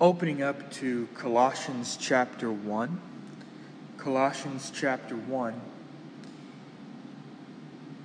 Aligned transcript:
opening 0.00 0.42
up 0.42 0.72
to 0.72 1.08
Colossians 1.14 1.96
chapter 2.00 2.50
1. 2.50 3.00
Colossians 3.96 4.72
chapter 4.74 5.14
1, 5.14 5.60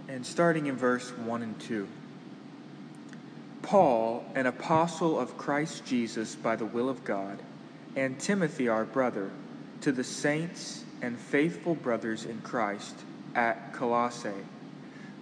and 0.08 0.26
starting 0.26 0.68
in 0.68 0.78
verse 0.78 1.10
1 1.10 1.42
and 1.42 1.60
2. 1.60 1.88
Paul, 3.64 4.24
an 4.36 4.46
apostle 4.46 5.20
of 5.20 5.38
Christ 5.38 5.84
Jesus 5.86 6.36
by 6.36 6.56
the 6.56 6.66
will 6.66 6.90
of 6.90 7.04
God, 7.04 7.40
and 7.96 8.20
Timothy, 8.20 8.70
our 8.70 8.86
brother, 8.86 9.32
to 9.82 9.92
the 9.92 10.04
saints 10.04 10.86
and 11.02 11.18
faithful 11.18 11.76
brothers 11.76 12.24
in 12.24 12.40
Christ 12.42 12.96
at 13.36 13.74
Colossae, 13.74 14.30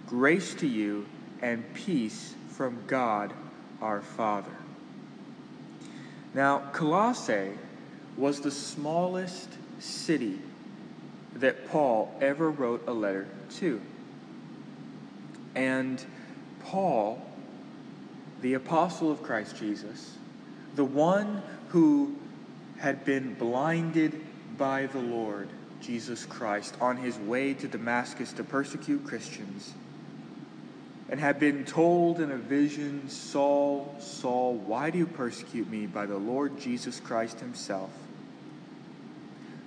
grace 0.06 0.54
to 0.54 0.68
you 0.68 1.06
and 1.40 1.64
peace 1.74 2.34
from 2.50 2.78
God 2.86 3.32
our 3.80 4.02
Father. 4.02 4.52
Now, 6.34 6.70
Colossae 6.72 7.52
was 8.16 8.40
the 8.40 8.50
smallest 8.50 9.48
city 9.78 10.38
that 11.36 11.68
Paul 11.68 12.14
ever 12.20 12.50
wrote 12.50 12.84
a 12.86 12.92
letter 12.92 13.26
to. 13.56 13.80
And 15.54 16.04
Paul, 16.64 17.24
the 18.40 18.54
apostle 18.54 19.10
of 19.10 19.22
Christ 19.22 19.56
Jesus, 19.56 20.16
the 20.74 20.84
one 20.84 21.42
who 21.68 22.16
had 22.78 23.04
been 23.04 23.34
blinded 23.34 24.20
by 24.56 24.86
the 24.86 25.00
Lord 25.00 25.48
Jesus 25.80 26.24
Christ 26.26 26.74
on 26.80 26.96
his 26.96 27.16
way 27.18 27.54
to 27.54 27.68
Damascus 27.68 28.32
to 28.34 28.44
persecute 28.44 29.04
Christians, 29.04 29.74
and 31.10 31.18
had 31.18 31.40
been 31.40 31.64
told 31.64 32.20
in 32.20 32.30
a 32.30 32.36
vision, 32.36 33.08
Saul, 33.08 33.94
Saul, 33.98 34.54
why 34.54 34.90
do 34.90 34.98
you 34.98 35.06
persecute 35.06 35.68
me 35.70 35.86
by 35.86 36.04
the 36.06 36.18
Lord 36.18 36.60
Jesus 36.60 37.00
Christ 37.00 37.40
himself? 37.40 37.90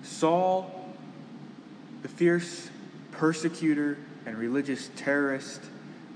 Saul, 0.04 0.94
the 2.04 2.10
fierce 2.10 2.70
persecutor 3.12 3.98
and 4.26 4.38
religious 4.38 4.90
terrorist 4.96 5.62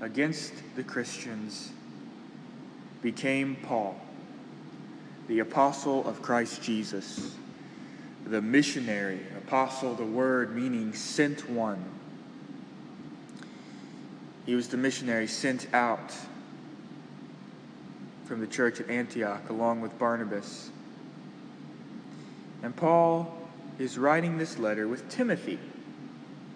against 0.00 0.52
the 0.76 0.84
Christians, 0.84 1.72
became 3.02 3.56
Paul, 3.62 4.00
the 5.28 5.40
apostle 5.40 6.06
of 6.08 6.22
Christ 6.22 6.62
Jesus, 6.62 7.34
the 8.26 8.42
missionary, 8.42 9.20
apostle, 9.38 9.94
the 9.94 10.04
word 10.04 10.54
meaning 10.54 10.92
sent 10.92 11.48
one 11.50 11.84
he 14.46 14.54
was 14.54 14.68
the 14.68 14.76
missionary 14.76 15.26
sent 15.26 15.66
out 15.74 16.14
from 18.24 18.40
the 18.40 18.46
church 18.46 18.80
at 18.80 18.88
Antioch 18.88 19.50
along 19.50 19.80
with 19.80 19.96
Barnabas. 19.98 20.70
And 22.62 22.74
Paul 22.74 23.36
is 23.78 23.98
writing 23.98 24.38
this 24.38 24.58
letter 24.58 24.88
with 24.88 25.08
Timothy. 25.08 25.58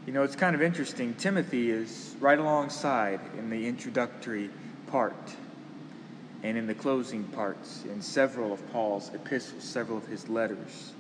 You 0.07 0.13
know, 0.13 0.23
it's 0.23 0.37
kind 0.37 0.55
of 0.55 0.63
interesting. 0.63 1.15
Timothy 1.15 1.71
is 1.71 2.15
right 2.21 2.39
alongside 2.39 3.21
in 3.37 3.51
the 3.51 3.67
introductory 3.67 4.51
part 4.87 5.15
and 6.43 6.57
in 6.57 6.67
the 6.67 6.75
closing 6.75 7.25
parts 7.25 7.85
in 7.85 8.01
several 8.01 8.53
of 8.53 8.73
Paul's 8.73 9.11
epistles, 9.15 9.63
several 9.63 9.99
of 9.99 10.07
his 10.07 10.29
letters. 10.29 10.93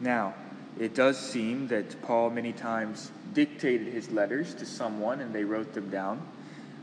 Now, 0.00 0.34
it 0.78 0.94
does 0.94 1.18
seem 1.18 1.68
that 1.68 2.00
Paul 2.02 2.30
many 2.30 2.52
times 2.52 3.10
dictated 3.34 3.88
his 3.88 4.10
letters 4.10 4.54
to 4.54 4.66
someone 4.66 5.20
and 5.20 5.34
they 5.34 5.44
wrote 5.44 5.74
them 5.74 5.90
down, 5.90 6.22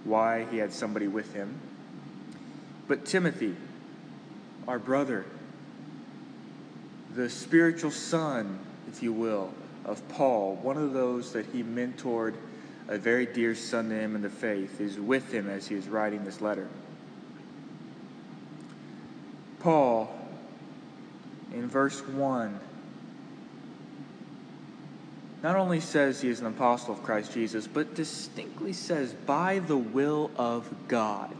why 0.03 0.45
he 0.51 0.57
had 0.57 0.73
somebody 0.73 1.07
with 1.07 1.33
him. 1.33 1.59
But 2.87 3.05
Timothy, 3.05 3.55
our 4.67 4.79
brother, 4.79 5.25
the 7.15 7.29
spiritual 7.29 7.91
son, 7.91 8.59
if 8.89 9.01
you 9.01 9.13
will, 9.13 9.53
of 9.85 10.07
Paul, 10.09 10.55
one 10.55 10.77
of 10.77 10.93
those 10.93 11.31
that 11.33 11.45
he 11.47 11.63
mentored, 11.63 12.35
a 12.87 12.97
very 12.97 13.25
dear 13.25 13.55
son 13.55 13.89
to 13.89 13.95
him 13.95 14.15
in 14.15 14.21
the 14.21 14.29
faith, 14.29 14.81
is 14.81 14.99
with 14.99 15.31
him 15.31 15.49
as 15.49 15.67
he 15.67 15.75
is 15.75 15.87
writing 15.87 16.25
this 16.25 16.41
letter. 16.41 16.67
Paul, 19.59 20.13
in 21.53 21.67
verse 21.67 22.05
1, 22.05 22.59
not 25.45 25.57
only 25.57 25.79
says 25.79 26.21
he 26.21 26.27
is 26.27 26.39
an 26.39 26.47
apostle 26.47 26.91
of 26.91 27.03
Christ 27.03 27.31
Jesus, 27.31 27.67
but 27.67 27.93
distinctly 27.93 28.73
says, 28.73 29.13
by 29.13 29.59
the 29.59 29.77
will 29.77 30.31
of 30.37 30.67
God. 30.87 31.35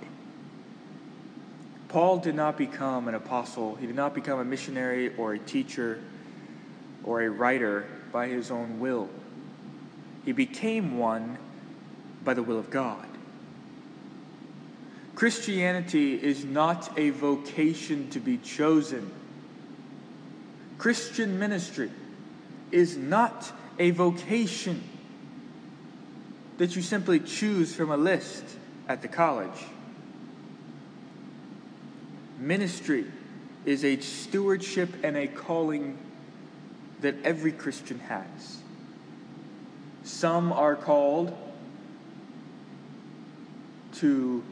Paul 1.88 2.20
did 2.20 2.36
not 2.36 2.56
become 2.56 3.08
an 3.08 3.16
apostle, 3.16 3.74
he 3.74 3.88
did 3.88 3.96
not 3.96 4.14
become 4.14 4.38
a 4.38 4.46
missionary 4.46 5.16
or 5.16 5.34
a 5.34 5.40
teacher 5.40 6.00
or 7.04 7.24
a 7.24 7.30
writer 7.32 7.88
by 8.12 8.28
his 8.28 8.52
own 8.52 8.80
will. 8.80 9.10
He 10.24 10.34
became 10.34 11.00
one 11.00 11.40
by 12.24 12.36
the 12.36 12.44
will 12.44 12.60
of 12.60 12.70
God. 12.70 13.08
Christianity 15.16 16.14
is 16.14 16.46
not 16.46 16.96
a 16.96 17.10
vocation 17.10 18.12
to 18.12 18.20
be 18.20 18.38
chosen. 18.38 19.10
Christian 20.78 21.40
ministry 21.40 21.90
is 22.72 22.98
not 22.98 23.52
a 23.80 23.92
vocation 23.92 24.84
that 26.58 26.76
you 26.76 26.82
simply 26.82 27.20
choose 27.20 27.76
from 27.76 27.92
a 27.92 27.98
list 27.98 28.44
at 28.88 29.02
the 29.02 29.08
college. 29.08 29.66
Ministry 32.40 33.06
is 33.66 33.84
a 33.84 34.00
stewardship 34.00 34.90
and 35.04 35.18
a 35.18 35.28
calling 35.28 35.98
that 37.02 37.16
every 37.24 37.52
Christian 37.52 38.00
has. 38.00 38.60
Some 40.04 40.54
are 40.54 40.76
called 40.76 41.36
to 43.96 44.44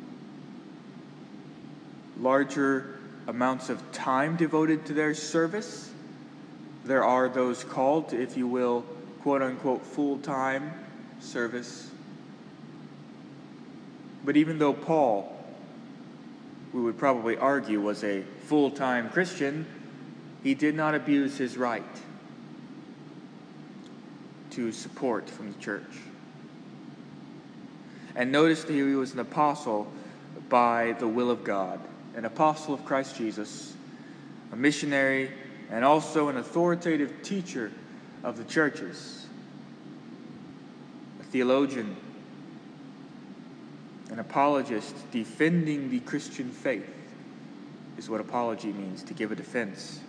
larger 2.19 2.99
amounts 3.27 3.69
of 3.69 3.91
time 3.91 4.35
devoted 4.35 4.85
to 4.87 4.93
their 4.93 5.13
service. 5.13 5.91
There 6.85 7.03
are 7.03 7.29
those 7.29 7.63
called, 7.63 8.13
if 8.13 8.35
you 8.35 8.47
will, 8.47 8.85
quote 9.23 9.41
unquote 9.41 9.85
full 9.85 10.17
time 10.17 10.73
service. 11.21 11.89
But 14.25 14.35
even 14.35 14.59
though 14.59 14.73
Paul, 14.73 15.33
we 16.73 16.81
would 16.81 16.97
probably 16.97 17.37
argue, 17.37 17.79
was 17.79 18.03
a 18.03 18.23
full 18.47 18.69
time 18.69 19.09
Christian, 19.09 19.65
he 20.43 20.53
did 20.53 20.75
not 20.75 20.93
abuse 20.93 21.37
his 21.37 21.55
right 21.55 21.83
to 24.51 24.73
support 24.73 25.29
from 25.29 25.53
the 25.53 25.59
church. 25.59 25.81
And 28.15 28.31
notice 28.31 28.65
that 28.65 28.73
he 28.73 28.81
was 28.81 29.13
an 29.13 29.19
apostle 29.19 29.87
by 30.49 30.95
the 30.99 31.07
will 31.07 31.31
of 31.31 31.45
God, 31.45 31.79
an 32.15 32.25
apostle 32.25 32.73
of 32.73 32.83
Christ 32.83 33.15
Jesus, 33.15 33.73
a 34.51 34.55
missionary, 34.55 35.31
and 35.71 35.85
also 35.85 36.27
an 36.27 36.37
authoritative 36.37 37.23
teacher 37.23 37.71
of 38.23 38.37
the 38.37 38.43
churches, 38.45 39.27
a 41.19 41.23
theologian, 41.23 41.95
an 44.09 44.19
apologist 44.19 44.95
defending 45.11 45.89
the 45.89 45.99
Christian 45.99 46.49
faith 46.49 46.89
is 47.97 48.09
what 48.09 48.21
apology 48.21 48.71
means 48.71 49.03
to 49.03 49.13
give 49.13 49.31
a 49.31 49.35
defense. 49.35 49.99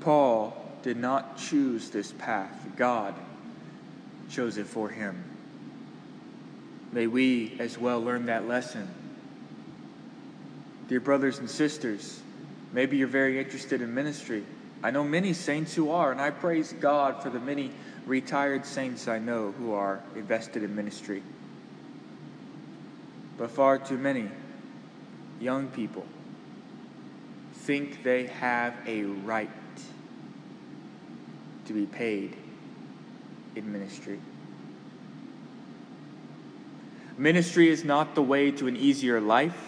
Paul 0.00 0.56
did 0.82 0.96
not 0.96 1.36
choose 1.36 1.90
this 1.90 2.12
path, 2.12 2.68
God 2.76 3.14
chose 4.30 4.56
it 4.56 4.66
for 4.66 4.88
him. 4.88 5.24
May 6.92 7.06
we 7.06 7.56
as 7.58 7.78
well 7.78 8.00
learn 8.00 8.26
that 8.26 8.46
lesson. 8.46 8.88
Dear 10.88 11.00
brothers 11.00 11.38
and 11.38 11.50
sisters, 11.50 12.20
Maybe 12.76 12.98
you're 12.98 13.08
very 13.08 13.38
interested 13.38 13.80
in 13.80 13.94
ministry. 13.94 14.44
I 14.82 14.90
know 14.90 15.02
many 15.02 15.32
saints 15.32 15.74
who 15.74 15.92
are, 15.92 16.12
and 16.12 16.20
I 16.20 16.28
praise 16.28 16.74
God 16.74 17.22
for 17.22 17.30
the 17.30 17.40
many 17.40 17.70
retired 18.04 18.66
saints 18.66 19.08
I 19.08 19.18
know 19.18 19.52
who 19.52 19.72
are 19.72 20.02
invested 20.14 20.62
in 20.62 20.76
ministry. 20.76 21.22
But 23.38 23.50
far 23.50 23.78
too 23.78 23.96
many 23.96 24.28
young 25.40 25.68
people 25.68 26.04
think 27.54 28.02
they 28.02 28.26
have 28.26 28.74
a 28.86 29.04
right 29.04 29.48
to 31.64 31.72
be 31.72 31.86
paid 31.86 32.36
in 33.54 33.72
ministry. 33.72 34.20
Ministry 37.16 37.70
is 37.70 37.84
not 37.84 38.14
the 38.14 38.22
way 38.22 38.50
to 38.50 38.66
an 38.66 38.76
easier 38.76 39.18
life. 39.18 39.65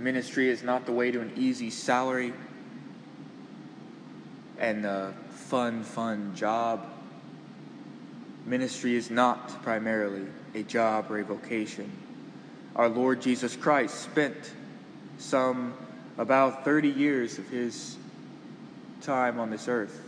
Ministry 0.00 0.48
is 0.48 0.62
not 0.62 0.86
the 0.86 0.92
way 0.92 1.10
to 1.10 1.20
an 1.20 1.30
easy 1.36 1.68
salary 1.68 2.32
and 4.58 4.86
a 4.86 5.12
fun, 5.28 5.84
fun 5.84 6.34
job. 6.34 6.86
Ministry 8.46 8.96
is 8.96 9.10
not 9.10 9.62
primarily 9.62 10.24
a 10.54 10.62
job 10.62 11.10
or 11.10 11.18
a 11.18 11.24
vocation. 11.24 11.92
Our 12.76 12.88
Lord 12.88 13.20
Jesus 13.20 13.56
Christ 13.56 13.94
spent 14.00 14.54
some 15.18 15.74
about 16.16 16.64
30 16.64 16.88
years 16.88 17.38
of 17.38 17.46
his 17.50 17.98
time 19.02 19.38
on 19.38 19.50
this 19.50 19.68
earth, 19.68 20.00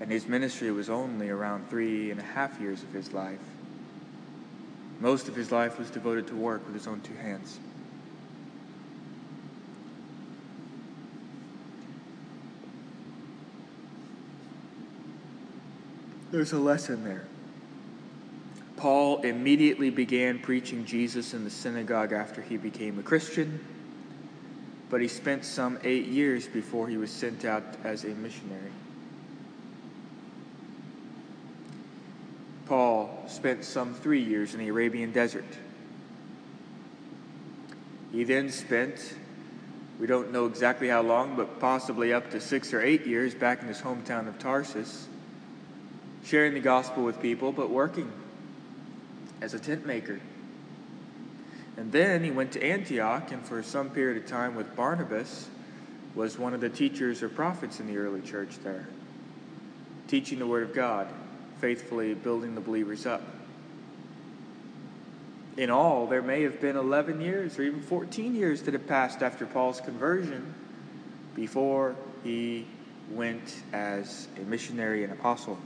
and 0.00 0.10
his 0.10 0.26
ministry 0.26 0.70
was 0.70 0.88
only 0.88 1.28
around 1.28 1.68
three 1.68 2.10
and 2.10 2.18
a 2.18 2.24
half 2.24 2.58
years 2.58 2.82
of 2.82 2.90
his 2.94 3.12
life. 3.12 3.38
Most 4.98 5.28
of 5.28 5.36
his 5.36 5.52
life 5.52 5.78
was 5.78 5.90
devoted 5.90 6.26
to 6.28 6.34
work 6.34 6.64
with 6.64 6.72
his 6.72 6.86
own 6.86 7.02
two 7.02 7.16
hands. 7.16 7.58
There's 16.36 16.52
a 16.52 16.58
lesson 16.58 17.02
there. 17.02 17.24
Paul 18.76 19.22
immediately 19.22 19.88
began 19.88 20.38
preaching 20.38 20.84
Jesus 20.84 21.32
in 21.32 21.44
the 21.44 21.50
synagogue 21.50 22.12
after 22.12 22.42
he 22.42 22.58
became 22.58 22.98
a 22.98 23.02
Christian, 23.02 23.58
but 24.90 25.00
he 25.00 25.08
spent 25.08 25.46
some 25.46 25.78
eight 25.82 26.04
years 26.04 26.46
before 26.46 26.88
he 26.88 26.98
was 26.98 27.10
sent 27.10 27.46
out 27.46 27.62
as 27.84 28.04
a 28.04 28.08
missionary. 28.08 28.70
Paul 32.66 33.24
spent 33.28 33.64
some 33.64 33.94
three 33.94 34.22
years 34.22 34.52
in 34.52 34.60
the 34.60 34.68
Arabian 34.68 35.12
desert. 35.12 35.56
He 38.12 38.24
then 38.24 38.50
spent, 38.50 39.14
we 39.98 40.06
don't 40.06 40.32
know 40.32 40.44
exactly 40.44 40.88
how 40.88 41.00
long, 41.00 41.34
but 41.34 41.58
possibly 41.60 42.12
up 42.12 42.30
to 42.32 42.42
six 42.42 42.74
or 42.74 42.82
eight 42.82 43.06
years 43.06 43.34
back 43.34 43.62
in 43.62 43.68
his 43.68 43.80
hometown 43.80 44.28
of 44.28 44.38
Tarsus, 44.38 45.08
sharing 46.26 46.54
the 46.54 46.60
gospel 46.60 47.04
with 47.04 47.20
people, 47.22 47.52
but 47.52 47.70
working 47.70 48.10
as 49.40 49.54
a 49.54 49.58
tent 49.58 49.86
maker. 49.86 50.20
And 51.76 51.92
then 51.92 52.24
he 52.24 52.30
went 52.30 52.52
to 52.52 52.62
Antioch, 52.62 53.30
and 53.32 53.44
for 53.44 53.62
some 53.62 53.90
period 53.90 54.22
of 54.22 54.28
time 54.28 54.54
with 54.54 54.74
Barnabas, 54.74 55.48
was 56.14 56.38
one 56.38 56.54
of 56.54 56.60
the 56.60 56.70
teachers 56.70 57.22
or 57.22 57.28
prophets 57.28 57.78
in 57.78 57.86
the 57.86 57.98
early 57.98 58.22
church 58.22 58.58
there, 58.64 58.88
teaching 60.08 60.38
the 60.38 60.46
Word 60.46 60.62
of 60.62 60.74
God 60.74 61.08
faithfully 61.60 62.14
building 62.14 62.54
the 62.54 62.60
believers 62.60 63.06
up. 63.06 63.22
In 65.56 65.70
all, 65.70 66.06
there 66.06 66.22
may 66.22 66.42
have 66.42 66.60
been 66.60 66.76
11 66.76 67.20
years 67.20 67.58
or 67.58 67.62
even 67.62 67.80
14 67.80 68.34
years 68.34 68.62
that 68.62 68.74
had 68.74 68.86
passed 68.86 69.22
after 69.22 69.46
Paul's 69.46 69.80
conversion 69.80 70.54
before 71.34 71.94
he 72.24 72.66
went 73.10 73.54
as 73.72 74.28
a 74.36 74.40
missionary 74.40 75.04
and 75.04 75.12
apostle. 75.12 75.58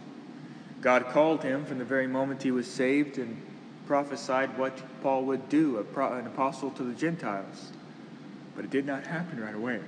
God 0.81 1.07
called 1.07 1.43
him 1.43 1.65
from 1.65 1.79
the 1.79 1.85
very 1.85 2.07
moment 2.07 2.43
he 2.43 2.51
was 2.51 2.67
saved 2.67 3.19
and 3.19 3.41
prophesied 3.87 4.57
what 4.57 4.73
Paul 5.03 5.25
would 5.25 5.49
do, 5.49 5.79
an 5.79 6.27
apostle 6.27 6.71
to 6.73 6.83
the 6.83 6.95
Gentiles. 6.95 7.73
But 8.57 8.65
it 8.65 8.71
did 8.71 8.87
not 8.87 9.07
happen 9.07 9.41
right 9.41 9.55
away. 9.55 9.81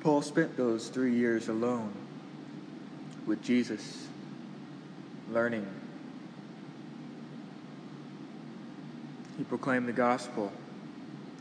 Paul 0.00 0.22
spent 0.22 0.56
those 0.56 0.88
three 0.88 1.14
years 1.14 1.48
alone 1.48 1.92
with 3.24 3.42
Jesus, 3.42 4.08
learning. 5.30 5.66
He 9.38 9.44
proclaimed 9.44 9.86
the 9.86 9.92
gospel 9.92 10.52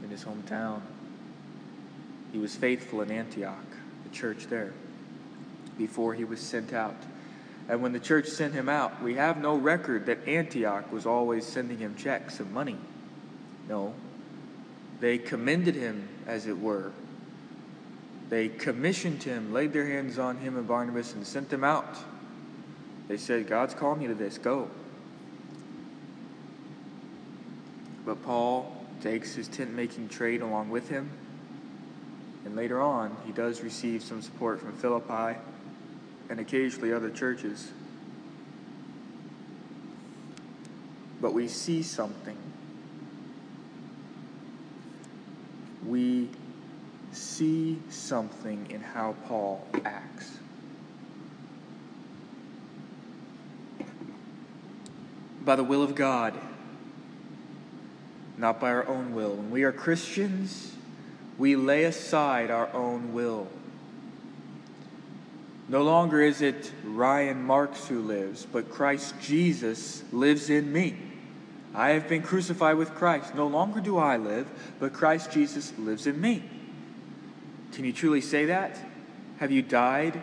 in 0.04 0.10
his 0.10 0.24
hometown. 0.24 0.82
He 2.32 2.38
was 2.38 2.56
faithful 2.56 3.02
in 3.02 3.12
Antioch, 3.12 3.56
church 4.12 4.48
there, 4.48 4.74
before 5.78 6.14
he 6.14 6.24
was 6.24 6.40
sent 6.40 6.74
out. 6.74 6.96
And 7.70 7.82
when 7.82 7.94
the 7.94 8.00
church 8.00 8.28
sent 8.28 8.54
him 8.54 8.70
out, 8.70 9.02
we 9.02 9.16
have 9.16 9.38
no 9.38 9.56
record 9.56 10.08
that 10.08 10.28
Antioch 10.28 10.92
was 10.92 11.06
always 11.06 11.46
sending 11.46 11.78
him 11.78 11.96
checks 11.96 12.40
of 12.40 12.52
money. 12.52 12.78
No. 13.70 13.94
They 15.00 15.18
commended 15.18 15.76
him, 15.76 16.08
as 16.28 16.48
it 16.48 16.60
were, 16.60 16.92
they 18.32 18.48
commissioned 18.48 19.22
him, 19.24 19.52
laid 19.52 19.74
their 19.74 19.86
hands 19.86 20.18
on 20.18 20.38
him 20.38 20.58
and 20.58 20.66
Barnabas, 20.66 21.14
and 21.14 21.28
sent 21.28 21.50
them 21.50 21.66
out. 21.66 21.98
They 23.10 23.18
said, 23.18 23.46
God's 23.46 23.74
calling 23.74 24.02
you 24.02 24.08
to 24.08 24.16
this, 24.16 24.38
go. 24.38 24.70
But 28.06 28.24
Paul 28.24 28.74
takes 29.02 29.36
his 29.36 29.50
tent 29.50 29.74
making 29.74 30.08
trade 30.08 30.42
along 30.42 30.70
with 30.70 30.88
him. 30.88 31.10
And 32.46 32.56
later 32.56 32.82
on, 32.82 33.16
he 33.26 33.32
does 33.32 33.62
receive 33.62 34.02
some 34.04 34.22
support 34.22 34.60
from 34.60 34.74
Philippi 34.74 35.40
and 36.30 36.40
occasionally 36.40 36.92
other 36.92 37.10
churches. 37.10 37.72
But 41.20 41.34
we 41.34 41.48
see 41.48 41.84
something. 41.84 42.38
We 45.86 46.30
see 47.12 47.80
something 47.90 48.68
in 48.70 48.82
how 48.82 49.16
Paul 49.28 49.68
acts. 49.86 50.38
By 55.44 55.56
the 55.56 55.64
will 55.64 55.84
of 55.84 55.96
God, 55.96 56.34
not 58.38 58.60
by 58.60 58.72
our 58.72 58.88
own 58.88 59.14
will. 59.14 59.36
When 59.36 59.52
we 59.52 59.64
are 59.64 59.72
Christians, 59.72 60.76
we 61.38 61.56
lay 61.56 61.86
aside 61.86 62.52
our 62.52 62.72
own 62.74 63.14
will. 63.14 63.48
No 65.68 65.84
longer 65.84 66.22
is 66.22 66.42
it 66.42 66.72
Ryan 66.84 67.44
Marks 67.44 67.88
who 67.88 68.02
lives, 68.02 68.46
but 68.46 68.70
Christ 68.70 69.16
Jesus 69.22 70.04
lives 70.12 70.50
in 70.50 70.72
me. 70.72 70.98
I 71.74 71.92
have 71.92 72.10
been 72.10 72.22
crucified 72.22 72.76
with 72.76 72.94
Christ. 72.94 73.34
No 73.36 73.48
longer 73.48 73.80
do 73.80 73.98
I 73.98 74.18
live, 74.18 74.50
but 74.80 74.92
Christ 74.92 75.32
Jesus 75.32 75.72
lives 75.78 76.08
in 76.08 76.20
me. 76.20 76.44
Can 77.72 77.86
you 77.86 77.94
truly 77.94 78.20
say 78.20 78.46
that? 78.48 78.78
Have 79.40 79.52
you 79.52 79.62
died 79.62 80.20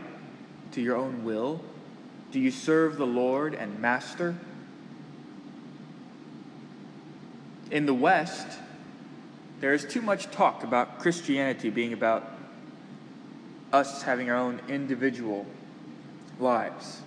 to 0.73 0.83
your 0.83 0.97
own 0.97 1.25
will? 1.25 1.63
Do 2.31 2.39
you 2.39 2.51
serve 2.51 2.99
the 2.99 3.07
Lord 3.07 3.55
and 3.55 3.79
Master? 3.81 4.37
In 7.71 7.87
the 7.87 7.95
West, 7.95 8.47
there 9.61 9.75
is 9.75 9.85
too 9.85 10.03
much 10.03 10.31
talk 10.31 10.63
about 10.63 10.99
Christianity 11.01 11.71
being 11.71 11.93
about 11.93 12.31
us 13.73 14.03
having 14.03 14.31
our 14.31 14.37
own 14.37 14.61
individual 14.69 15.47
lives. 16.39 17.03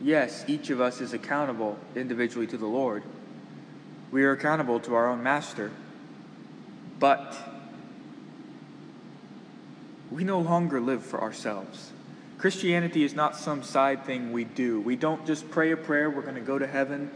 Yes, 0.00 0.44
each 0.46 0.70
of 0.70 0.80
us 0.80 1.00
is 1.00 1.12
accountable 1.12 1.78
individually 1.96 2.46
to 2.48 2.56
the 2.56 2.66
Lord. 2.66 3.02
We 4.10 4.24
are 4.24 4.32
accountable 4.32 4.78
to 4.80 4.94
our 4.94 5.08
own 5.08 5.22
Master. 5.22 5.70
But 6.98 7.36
we 10.10 10.24
no 10.24 10.40
longer 10.40 10.80
live 10.80 11.04
for 11.04 11.20
ourselves. 11.20 11.92
Christianity 12.38 13.04
is 13.04 13.14
not 13.14 13.36
some 13.36 13.62
side 13.62 14.04
thing 14.04 14.32
we 14.32 14.44
do. 14.44 14.80
We 14.80 14.96
don't 14.96 15.26
just 15.26 15.50
pray 15.50 15.72
a 15.72 15.76
prayer, 15.76 16.08
we're 16.08 16.22
going 16.22 16.36
to 16.36 16.40
go 16.40 16.58
to 16.58 16.66
heaven. 16.66 17.10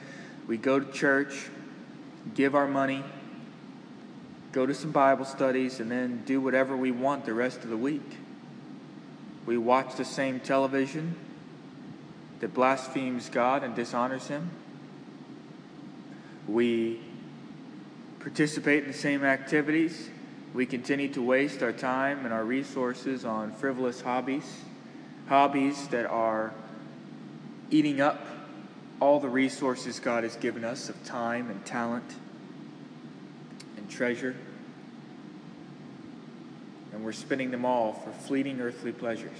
We 0.48 0.56
go 0.56 0.80
to 0.80 0.92
church, 0.92 1.48
give 2.34 2.56
our 2.56 2.66
money, 2.66 3.04
go 4.52 4.66
to 4.66 4.74
some 4.74 4.90
Bible 4.92 5.24
studies, 5.24 5.80
and 5.80 5.90
then 5.90 6.22
do 6.26 6.40
whatever 6.40 6.76
we 6.76 6.90
want 6.90 7.24
the 7.24 7.34
rest 7.34 7.64
of 7.64 7.70
the 7.70 7.76
week. 7.76 8.18
We 9.46 9.58
watch 9.58 9.96
the 9.96 10.04
same 10.04 10.40
television 10.40 11.16
that 12.40 12.54
blasphemes 12.54 13.28
God 13.28 13.64
and 13.64 13.74
dishonors 13.74 14.28
Him. 14.28 14.50
We 16.46 17.00
participate 18.20 18.84
in 18.84 18.92
the 18.92 18.96
same 18.96 19.24
activities 19.24 20.10
we 20.54 20.66
continue 20.66 21.08
to 21.14 21.22
waste 21.22 21.62
our 21.62 21.72
time 21.72 22.24
and 22.26 22.34
our 22.34 22.44
resources 22.44 23.24
on 23.24 23.52
frivolous 23.52 24.02
hobbies, 24.02 24.60
hobbies 25.28 25.88
that 25.88 26.04
are 26.06 26.52
eating 27.70 28.02
up 28.02 28.26
all 29.00 29.18
the 29.18 29.30
resources 29.30 29.98
God 29.98 30.24
has 30.24 30.36
given 30.36 30.62
us 30.62 30.90
of 30.90 31.04
time 31.04 31.50
and 31.50 31.64
talent 31.64 32.04
treasure. 33.92 34.34
And 36.92 37.04
we're 37.04 37.12
spending 37.12 37.50
them 37.50 37.64
all 37.64 37.92
for 37.92 38.10
fleeting 38.10 38.60
earthly 38.60 38.92
pleasures. 38.92 39.38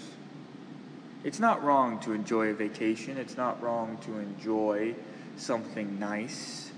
It's 1.25 1.39
not 1.39 1.63
wrong 1.63 2.01
to 2.01 2.13
enjoy 2.13 2.49
a 2.49 2.55
vacation, 2.55 3.17
it's 3.17 3.37
not 3.37 3.63
wrong 3.63 3.99
to 4.05 4.19
enjoy 4.19 4.95
something 5.37 5.99
nice. 5.99 6.71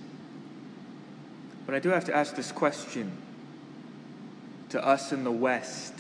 But 1.67 1.75
I 1.75 1.79
do 1.79 1.89
have 1.91 2.05
to 2.07 2.17
ask 2.17 2.37
this 2.37 2.53
question 2.53 3.13
to 4.69 4.85
us 4.85 5.13
in 5.13 5.25
the 5.25 5.33
West 5.33 5.95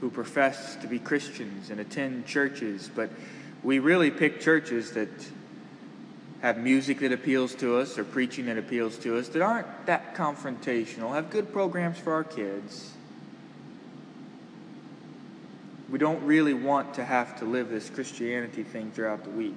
who 0.00 0.10
profess 0.10 0.76
to 0.76 0.86
be 0.86 0.98
Christians 0.98 1.68
and 1.68 1.78
attend 1.78 2.26
churches, 2.26 2.90
but 2.94 3.10
we 3.62 3.78
really 3.78 4.10
pick 4.10 4.40
churches 4.40 4.92
that 4.92 5.08
have 6.42 6.56
music 6.56 7.00
that 7.00 7.12
appeals 7.12 7.54
to 7.56 7.76
us 7.76 7.98
or 7.98 8.04
preaching 8.04 8.46
that 8.46 8.56
appeals 8.56 8.96
to 8.98 9.18
us 9.18 9.28
that 9.28 9.42
aren't 9.42 9.86
that 9.86 10.14
confrontational, 10.14 11.14
have 11.14 11.30
good 11.30 11.52
programs 11.52 11.98
for 11.98 12.12
our 12.12 12.24
kids. 12.24 12.92
We 15.90 15.98
don't 15.98 16.22
really 16.24 16.54
want 16.54 16.94
to 16.94 17.04
have 17.04 17.38
to 17.40 17.44
live 17.44 17.68
this 17.68 17.90
Christianity 17.90 18.62
thing 18.62 18.92
throughout 18.92 19.24
the 19.24 19.30
week. 19.30 19.56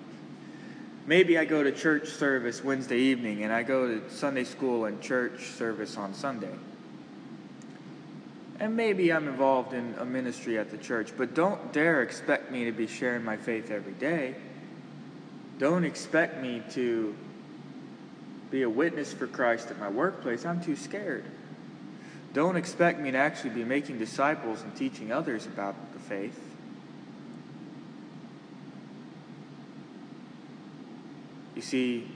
Maybe 1.05 1.37
I 1.37 1.45
go 1.45 1.63
to 1.63 1.71
church 1.71 2.07
service 2.09 2.63
Wednesday 2.63 2.97
evening 2.97 3.43
and 3.43 3.53
I 3.53 3.63
go 3.63 3.87
to 3.87 4.09
Sunday 4.09 4.43
school 4.43 4.85
and 4.85 5.01
church 5.01 5.47
service 5.51 5.97
on 5.97 6.13
Sunday. 6.13 6.53
And 8.59 8.75
maybe 8.75 9.11
I'm 9.11 9.27
involved 9.27 9.73
in 9.73 9.95
a 9.99 10.05
ministry 10.05 10.57
at 10.57 10.71
the 10.71 10.77
church, 10.77 11.11
but 11.17 11.33
don't 11.33 11.73
dare 11.73 12.01
expect 12.01 12.51
me 12.51 12.65
to 12.65 12.71
be 12.71 12.87
sharing 12.87 13.23
my 13.23 13.37
faith 13.37 13.71
every 13.71 13.93
day. 13.93 14.35
Don't 15.59 15.83
expect 15.83 16.41
me 16.41 16.63
to 16.71 17.15
be 18.49 18.63
a 18.63 18.69
witness 18.69 19.13
for 19.13 19.27
Christ 19.27 19.69
at 19.71 19.79
my 19.79 19.89
workplace. 19.89 20.45
I'm 20.45 20.61
too 20.61 20.75
scared. 20.75 21.25
Don't 22.33 22.55
expect 22.55 22.99
me 22.99 23.11
to 23.11 23.17
actually 23.17 23.51
be 23.51 23.63
making 23.63 23.99
disciples 23.99 24.61
and 24.63 24.75
teaching 24.75 25.11
others 25.11 25.45
about 25.45 25.75
the 25.93 25.99
faith. 25.99 26.39
You 31.55 31.61
see, 31.61 32.11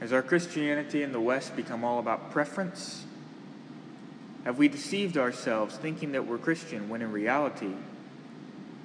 has 0.00 0.12
our 0.12 0.22
Christianity 0.22 1.02
in 1.02 1.12
the 1.12 1.20
West 1.20 1.56
become 1.56 1.82
all 1.82 1.98
about 1.98 2.30
preference? 2.30 3.04
Have 4.44 4.58
we 4.58 4.68
deceived 4.68 5.16
ourselves 5.16 5.76
thinking 5.76 6.12
that 6.12 6.26
we're 6.26 6.38
Christian 6.38 6.88
when 6.88 7.02
in 7.02 7.10
reality, 7.10 7.72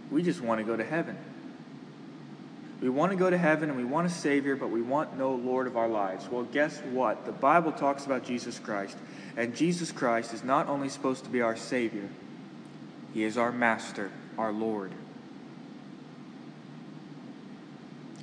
we 0.10 0.24
just 0.24 0.42
want 0.42 0.60
to 0.60 0.64
go 0.66 0.76
to 0.76 0.84
heaven? 0.84 1.18
We 2.82 2.90
want 2.90 3.12
to 3.12 3.18
go 3.18 3.30
to 3.30 3.38
heaven 3.38 3.70
and 3.70 3.78
we 3.78 3.84
want 3.84 4.08
a 4.08 4.10
Savior, 4.10 4.56
but 4.56 4.70
we 4.70 4.82
want 4.82 5.18
no 5.18 5.34
Lord 5.34 5.68
of 5.68 5.76
our 5.76 5.90
lives. 5.90 6.30
Well, 6.30 6.44
guess 6.44 6.80
what? 6.92 7.26
The 7.26 7.32
Bible 7.32 7.74
talks 7.74 8.06
about 8.06 8.24
Jesus 8.24 8.58
Christ, 8.58 8.98
and 9.36 9.56
Jesus 9.56 9.92
Christ 9.92 10.34
is 10.34 10.44
not 10.44 10.70
only 10.70 10.88
supposed 10.88 11.26
to 11.26 11.30
be 11.30 11.42
our 11.42 11.58
Savior, 11.58 12.08
He 13.14 13.24
is 13.24 13.38
our 13.38 13.52
Master, 13.52 14.12
our 14.38 14.54
Lord. 14.54 14.94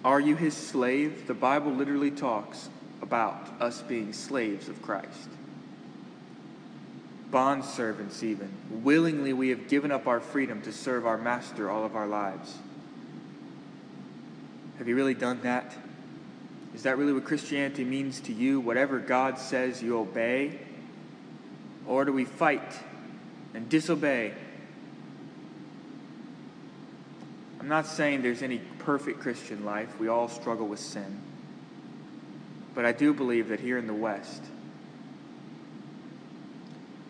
Are 0.04 0.20
you 0.20 0.36
His 0.36 0.56
slave? 0.56 1.26
The 1.26 1.34
Bible 1.34 1.72
literally 1.72 2.10
talks 2.10 2.70
about 3.02 3.60
us 3.60 3.82
being 3.82 4.14
slaves 4.14 4.68
of 4.68 4.80
Christ. 4.80 5.28
Bond 7.30 7.64
servants, 7.64 8.22
even. 8.22 8.50
Willingly, 8.70 9.34
we 9.34 9.50
have 9.50 9.68
given 9.68 9.92
up 9.92 10.06
our 10.06 10.20
freedom 10.20 10.62
to 10.62 10.72
serve 10.72 11.04
our 11.06 11.18
Master 11.18 11.70
all 11.70 11.84
of 11.84 11.94
our 11.94 12.06
lives. 12.06 12.56
Have 14.78 14.88
you 14.88 14.94
really 14.94 15.14
done 15.14 15.40
that? 15.42 15.74
Is 16.74 16.82
that 16.82 16.98
really 16.98 17.12
what 17.12 17.24
Christianity 17.24 17.84
means 17.84 18.20
to 18.20 18.32
you? 18.32 18.60
Whatever 18.60 18.98
God 18.98 19.38
says, 19.38 19.82
you 19.82 19.98
obey? 19.98 20.58
Or 21.86 22.04
do 22.04 22.12
we 22.12 22.24
fight 22.24 22.74
and 23.54 23.68
disobey? 23.68 24.34
I'm 27.58 27.68
not 27.68 27.86
saying 27.86 28.22
there's 28.22 28.42
any 28.42 28.58
perfect 28.80 29.20
Christian 29.20 29.64
life. 29.64 29.98
We 29.98 30.08
all 30.08 30.28
struggle 30.28 30.66
with 30.66 30.78
sin. 30.78 31.20
But 32.74 32.84
I 32.84 32.92
do 32.92 33.14
believe 33.14 33.48
that 33.48 33.60
here 33.60 33.78
in 33.78 33.86
the 33.86 33.94
West, 33.94 34.42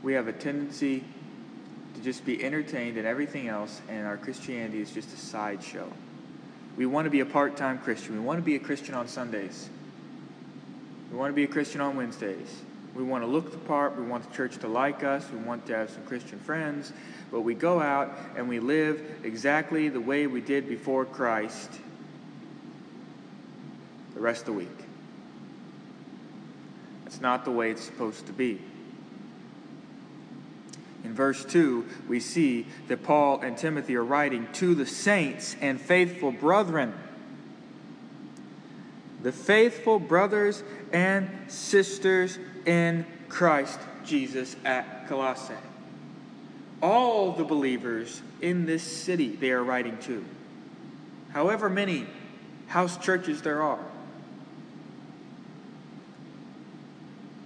we 0.03 0.13
have 0.13 0.29
a 0.29 0.33
tendency 0.33 1.03
to 1.95 2.01
just 2.03 2.25
be 2.25 2.43
entertained 2.45 2.97
in 2.97 3.05
everything 3.05 3.49
else, 3.49 3.81
and 3.89 4.07
our 4.07 4.17
Christianity 4.17 4.81
is 4.81 4.93
just 4.93 5.13
a 5.13 5.17
sideshow. 5.17 5.93
We 6.76 6.87
want 6.87 7.06
to 7.06 7.11
be 7.11 7.21
a 7.21 7.26
part 7.26 7.56
time 7.56 7.78
Christian. 7.78 8.14
We 8.14 8.21
want 8.21 8.38
to 8.38 8.45
be 8.45 8.56
a 8.56 8.59
Christian 8.59 8.95
on 8.95 9.09
Sundays. 9.09 9.68
We 11.11 11.16
want 11.16 11.30
to 11.30 11.35
be 11.35 11.45
a 11.45 11.49
Christian 11.49 11.80
on 11.80 11.97
Wednesdays. 11.97 12.62
We 12.95 13.02
want 13.02 13.23
to 13.23 13.26
look 13.26 13.52
the 13.52 13.59
part. 13.59 13.97
We 13.97 14.04
want 14.04 14.28
the 14.28 14.35
church 14.35 14.56
to 14.59 14.68
like 14.68 15.04
us. 15.04 15.25
We 15.30 15.38
want 15.38 15.66
to 15.66 15.76
have 15.76 15.90
some 15.90 16.02
Christian 16.04 16.38
friends. 16.38 16.92
But 17.30 17.42
we 17.42 17.54
go 17.54 17.80
out 17.80 18.18
and 18.37 18.49
we 18.49 18.61
live 18.61 19.02
exactly 19.23 19.88
the 19.88 20.00
way 20.00 20.26
we 20.26 20.40
did 20.40 20.68
before 20.68 21.04
Christ 21.04 21.71
the 24.14 24.21
rest 24.21 24.40
of 24.40 24.47
the 24.47 24.52
week. 24.54 24.78
That's 27.04 27.21
not 27.21 27.45
the 27.45 27.50
way 27.50 27.71
it's 27.71 27.85
supposed 27.85 28.26
to 28.26 28.33
be. 28.33 28.61
In 31.07 31.15
verse 31.15 31.45
2, 31.45 31.87
we 32.09 32.19
see 32.19 32.67
that 32.89 33.05
Paul 33.05 33.41
and 33.41 33.57
Timothy 33.57 33.95
are 33.95 34.05
writing 34.05 34.49
to 34.55 34.75
the 34.75 34.85
saints 34.85 35.55
and 35.61 35.81
faithful 35.81 36.33
brethren. 36.33 36.93
The 39.23 39.31
faithful 39.31 40.01
brothers 40.01 40.65
and 40.93 41.31
sisters 41.47 42.41
in 42.67 43.07
Christ 43.29 43.79
Jesus 44.05 44.57
at 44.65 45.07
Colossae. 45.07 45.55
All 46.83 47.31
the 47.31 47.45
believers 47.45 48.21
in 48.41 48.67
this 48.67 48.83
city 48.83 49.29
they 49.29 49.53
are 49.53 49.63
writing 49.63 49.99
to. 49.99 50.25
However 51.33 51.71
many 51.71 52.09
house 52.67 52.97
churches 52.99 53.43
there 53.43 53.63
are. 53.63 53.85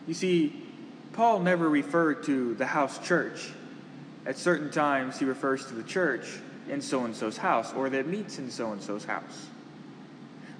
You 0.06 0.14
see, 0.14 0.66
Paul 1.12 1.40
never 1.40 1.68
referred 1.68 2.24
to 2.24 2.54
the 2.54 2.66
house 2.66 2.98
church. 3.06 3.50
At 4.26 4.38
certain 4.38 4.70
times, 4.70 5.18
he 5.18 5.24
refers 5.24 5.66
to 5.66 5.74
the 5.74 5.82
church 5.82 6.26
in 6.68 6.80
so 6.80 7.04
and 7.04 7.16
so's 7.16 7.36
house 7.36 7.72
or 7.72 7.90
that 7.90 8.06
meets 8.06 8.38
in 8.38 8.50
so 8.50 8.72
and 8.72 8.82
so's 8.82 9.04
house. 9.04 9.46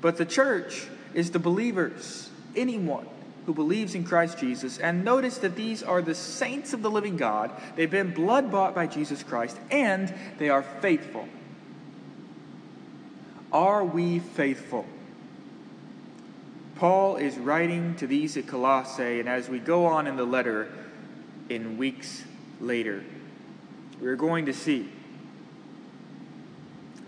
But 0.00 0.16
the 0.16 0.24
church 0.24 0.86
is 1.14 1.30
the 1.30 1.38
believers, 1.38 2.30
anyone 2.56 3.06
who 3.46 3.54
believes 3.54 3.94
in 3.94 4.04
Christ 4.04 4.38
Jesus. 4.38 4.78
And 4.78 5.04
notice 5.04 5.38
that 5.38 5.56
these 5.56 5.82
are 5.82 6.02
the 6.02 6.14
saints 6.14 6.72
of 6.72 6.82
the 6.82 6.90
living 6.90 7.16
God. 7.16 7.50
They've 7.76 7.90
been 7.90 8.12
blood 8.12 8.50
bought 8.50 8.74
by 8.74 8.86
Jesus 8.86 9.22
Christ 9.22 9.58
and 9.70 10.12
they 10.38 10.48
are 10.48 10.62
faithful. 10.62 11.28
Are 13.52 13.84
we 13.84 14.20
faithful? 14.20 14.86
Paul 16.80 17.16
is 17.16 17.36
writing 17.36 17.94
to 17.96 18.06
these 18.06 18.38
at 18.38 18.46
Colossae, 18.46 19.20
and 19.20 19.28
as 19.28 19.50
we 19.50 19.58
go 19.58 19.84
on 19.84 20.06
in 20.06 20.16
the 20.16 20.24
letter 20.24 20.66
in 21.50 21.76
weeks 21.76 22.24
later, 22.58 23.04
we're 24.00 24.16
going 24.16 24.46
to 24.46 24.54
see 24.54 24.88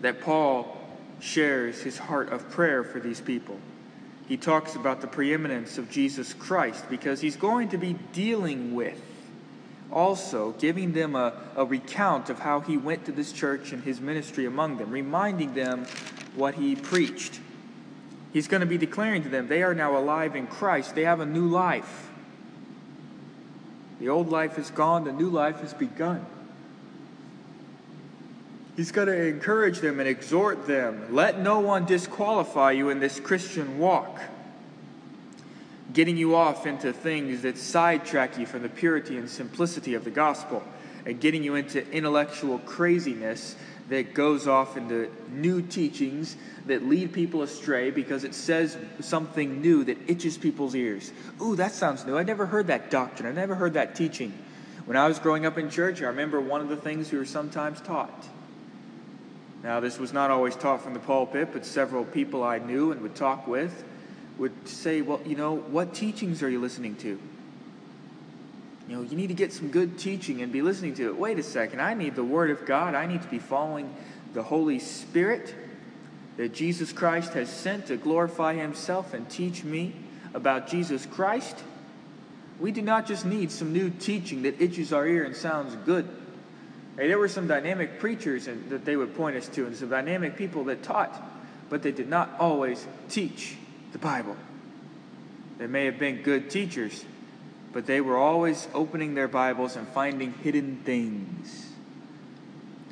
that 0.02 0.20
Paul 0.20 0.76
shares 1.20 1.80
his 1.80 1.96
heart 1.96 2.28
of 2.28 2.50
prayer 2.50 2.84
for 2.84 3.00
these 3.00 3.22
people. 3.22 3.56
He 4.28 4.36
talks 4.36 4.74
about 4.74 5.00
the 5.00 5.06
preeminence 5.06 5.78
of 5.78 5.90
Jesus 5.90 6.34
Christ 6.34 6.84
because 6.90 7.22
he's 7.22 7.36
going 7.36 7.70
to 7.70 7.78
be 7.78 7.94
dealing 8.12 8.74
with, 8.74 9.00
also 9.90 10.50
giving 10.58 10.92
them 10.92 11.16
a, 11.16 11.32
a 11.56 11.64
recount 11.64 12.28
of 12.28 12.40
how 12.40 12.60
he 12.60 12.76
went 12.76 13.06
to 13.06 13.12
this 13.12 13.32
church 13.32 13.72
and 13.72 13.82
his 13.82 14.02
ministry 14.02 14.44
among 14.44 14.76
them, 14.76 14.90
reminding 14.90 15.54
them 15.54 15.86
what 16.36 16.56
he 16.56 16.76
preached 16.76 17.40
He's 18.32 18.48
going 18.48 18.60
to 18.60 18.66
be 18.66 18.78
declaring 18.78 19.22
to 19.24 19.28
them 19.28 19.48
they 19.48 19.62
are 19.62 19.74
now 19.74 19.96
alive 19.96 20.34
in 20.34 20.46
Christ. 20.46 20.94
They 20.94 21.04
have 21.04 21.20
a 21.20 21.26
new 21.26 21.46
life. 21.46 22.08
The 24.00 24.08
old 24.08 24.30
life 24.30 24.58
is 24.58 24.70
gone, 24.70 25.04
the 25.04 25.12
new 25.12 25.28
life 25.28 25.60
has 25.60 25.74
begun. 25.74 26.26
He's 28.76 28.90
going 28.90 29.08
to 29.08 29.26
encourage 29.26 29.80
them 29.80 30.00
and 30.00 30.08
exhort 30.08 30.66
them. 30.66 31.14
Let 31.14 31.38
no 31.38 31.60
one 31.60 31.84
disqualify 31.84 32.72
you 32.72 32.88
in 32.88 33.00
this 33.00 33.20
Christian 33.20 33.78
walk, 33.78 34.20
getting 35.92 36.16
you 36.16 36.34
off 36.34 36.66
into 36.66 36.92
things 36.92 37.42
that 37.42 37.58
sidetrack 37.58 38.38
you 38.38 38.46
from 38.46 38.62
the 38.62 38.70
purity 38.70 39.18
and 39.18 39.28
simplicity 39.28 39.94
of 39.94 40.04
the 40.04 40.10
gospel, 40.10 40.62
and 41.04 41.20
getting 41.20 41.44
you 41.44 41.54
into 41.54 41.86
intellectual 41.92 42.58
craziness 42.60 43.56
that 43.92 44.14
goes 44.14 44.46
off 44.46 44.76
into 44.76 45.10
new 45.30 45.62
teachings 45.62 46.36
that 46.66 46.82
lead 46.84 47.12
people 47.12 47.42
astray 47.42 47.90
because 47.90 48.24
it 48.24 48.34
says 48.34 48.76
something 49.00 49.60
new 49.60 49.84
that 49.84 49.98
itches 50.08 50.38
people's 50.38 50.74
ears. 50.74 51.12
Ooh, 51.40 51.56
that 51.56 51.72
sounds 51.72 52.06
new. 52.06 52.16
I 52.16 52.22
never 52.22 52.46
heard 52.46 52.68
that 52.68 52.90
doctrine. 52.90 53.28
I 53.28 53.32
never 53.32 53.54
heard 53.54 53.74
that 53.74 53.94
teaching. 53.94 54.32
When 54.84 54.96
I 54.96 55.06
was 55.06 55.18
growing 55.18 55.46
up 55.46 55.58
in 55.58 55.70
church, 55.70 56.02
I 56.02 56.06
remember 56.06 56.40
one 56.40 56.60
of 56.60 56.68
the 56.68 56.76
things 56.76 57.12
we 57.12 57.18
were 57.18 57.24
sometimes 57.24 57.80
taught. 57.80 58.26
Now, 59.62 59.78
this 59.80 59.98
was 59.98 60.12
not 60.12 60.30
always 60.30 60.56
taught 60.56 60.82
from 60.82 60.94
the 60.94 61.00
pulpit, 61.00 61.50
but 61.52 61.64
several 61.64 62.04
people 62.04 62.42
I 62.42 62.58
knew 62.58 62.90
and 62.90 63.00
would 63.02 63.14
talk 63.14 63.46
with 63.46 63.84
would 64.38 64.66
say, 64.66 65.02
Well, 65.02 65.20
you 65.24 65.36
know, 65.36 65.54
what 65.54 65.94
teachings 65.94 66.42
are 66.42 66.48
you 66.50 66.60
listening 66.60 66.96
to? 66.96 67.20
You 68.88 68.96
know, 68.96 69.02
you 69.02 69.16
need 69.16 69.28
to 69.28 69.34
get 69.34 69.52
some 69.52 69.68
good 69.68 69.98
teaching 69.98 70.42
and 70.42 70.52
be 70.52 70.62
listening 70.62 70.94
to 70.94 71.08
it. 71.08 71.16
Wait 71.16 71.38
a 71.38 71.42
second, 71.42 71.80
I 71.80 71.94
need 71.94 72.14
the 72.14 72.24
Word 72.24 72.50
of 72.50 72.66
God. 72.66 72.94
I 72.94 73.06
need 73.06 73.22
to 73.22 73.28
be 73.28 73.38
following 73.38 73.94
the 74.34 74.42
Holy 74.42 74.78
Spirit 74.78 75.54
that 76.36 76.52
Jesus 76.52 76.92
Christ 76.92 77.34
has 77.34 77.48
sent 77.48 77.86
to 77.86 77.96
glorify 77.96 78.54
Himself 78.54 79.14
and 79.14 79.28
teach 79.28 79.64
me 79.64 79.94
about 80.34 80.66
Jesus 80.66 81.06
Christ. 81.06 81.62
We 82.58 82.72
do 82.72 82.82
not 82.82 83.06
just 83.06 83.24
need 83.24 83.50
some 83.50 83.72
new 83.72 83.90
teaching 83.90 84.42
that 84.42 84.60
itches 84.60 84.92
our 84.92 85.06
ear 85.06 85.24
and 85.24 85.36
sounds 85.36 85.74
good. 85.84 86.08
Hey, 86.96 87.08
there 87.08 87.18
were 87.18 87.28
some 87.28 87.48
dynamic 87.48 87.98
preachers 87.98 88.46
and, 88.46 88.70
that 88.70 88.84
they 88.84 88.96
would 88.96 89.14
point 89.14 89.36
us 89.36 89.48
to, 89.48 89.66
and 89.66 89.76
some 89.76 89.88
dynamic 89.88 90.36
people 90.36 90.64
that 90.64 90.82
taught, 90.82 91.22
but 91.70 91.82
they 91.82 91.92
did 91.92 92.08
not 92.08 92.30
always 92.38 92.86
teach 93.08 93.56
the 93.92 93.98
Bible. 93.98 94.36
They 95.58 95.66
may 95.66 95.86
have 95.86 95.98
been 95.98 96.22
good 96.22 96.50
teachers, 96.50 97.04
but 97.72 97.86
they 97.86 98.00
were 98.00 98.16
always 98.16 98.68
opening 98.74 99.14
their 99.14 99.28
Bibles 99.28 99.76
and 99.76 99.88
finding 99.88 100.32
hidden 100.34 100.80
things. 100.84 101.70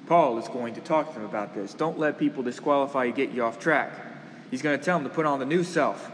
Paul 0.07 0.39
is 0.39 0.49
going 0.49 0.75
to 0.75 0.81
talk 0.81 1.09
to 1.09 1.15
them 1.15 1.25
about 1.25 1.55
this. 1.55 1.75
Don't 1.75 1.99
let 1.99 2.19
people 2.19 2.43
disqualify 2.43 3.05
you, 3.05 3.13
get 3.13 3.31
you 3.31 3.45
off 3.45 3.61
track. 3.61 3.93
He's 4.51 4.63
going 4.63 4.79
to 4.79 4.85
tell 4.85 4.99
them 4.99 5.09
to 5.09 5.15
put 5.15 5.27
on 5.27 5.39
the 5.39 5.47
new 5.47 5.63
self. 5.63 6.11